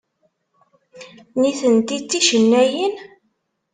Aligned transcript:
Nitenti 1.39 1.97
d 2.01 2.03
ticennayin? 2.09 2.95